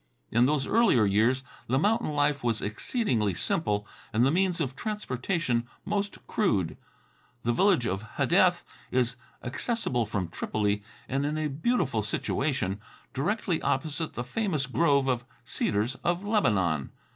[0.31, 5.67] In those earlier years the mountain life was exceedingly simple and the means of transportation
[5.85, 6.75] most crude.
[7.43, 12.81] The village of Hadeth is accessible from Tripoli and in a beautiful situation,
[13.13, 16.91] directly opposite the famous grove of Cedars of Lebanon.